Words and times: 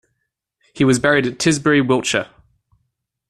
He 0.73 0.83
was 0.83 0.97
buried 0.97 1.27
at 1.27 1.37
Tisbury, 1.37 1.79
Wiltshire. 1.79 2.27